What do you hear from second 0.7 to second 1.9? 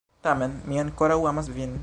mi ankoraŭ amas vin.